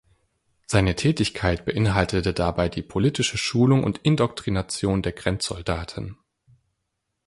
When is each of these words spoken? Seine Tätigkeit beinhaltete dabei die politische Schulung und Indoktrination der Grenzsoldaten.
Seine 0.65 0.95
Tätigkeit 0.95 1.63
beinhaltete 1.63 2.33
dabei 2.33 2.69
die 2.69 2.81
politische 2.81 3.37
Schulung 3.37 3.83
und 3.83 3.99
Indoktrination 3.99 5.03
der 5.03 5.11
Grenzsoldaten. 5.11 6.17